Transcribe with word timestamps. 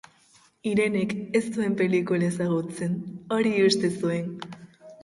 Irenek 0.69 1.13
ez 1.39 1.43
zuen 1.59 1.77
pelikula 1.83 2.27
ezagutzen, 2.33 2.97
hori 3.39 3.57
uste 3.71 3.95
zuen. 4.03 4.35